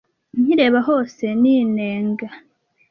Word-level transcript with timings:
Nkireba 0.41 0.79
hose 0.87 1.23
ninenga 1.41 2.27